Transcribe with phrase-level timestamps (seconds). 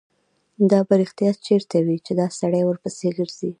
[0.71, 3.49] دا به رښتیا چېرته وي چې دا سړی ورپسې ګرځي.